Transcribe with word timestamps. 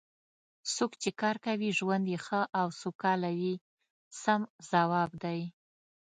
څوک 0.75 0.91
چې 1.01 1.09
کار 1.21 1.35
کوي 1.45 1.69
ژوند 1.79 2.05
یې 2.11 2.17
ښه 2.25 2.41
او 2.59 2.67
سوکاله 2.81 3.31
وي 3.39 3.53
سم 4.21 4.41
ځواب 4.69 5.11
دی. 5.23 5.41